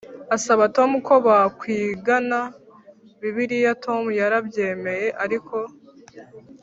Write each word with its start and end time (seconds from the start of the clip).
asaba 0.35 0.63
Tom 0.75 0.91
ko 1.07 1.13
bakwigana 1.27 2.39
Bibiliya 3.21 3.71
Tom 3.83 4.01
yarabyemeye 4.19 5.07
ariko 5.23 5.55